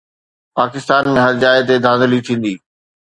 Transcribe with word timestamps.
پاڪستان 0.57 1.03
۾ 1.17 1.19
هر 1.25 1.33
جاءِ 1.41 1.57
تي 1.67 1.75
ڌانڌلي 1.83 2.19
ٿيندي 2.25 2.53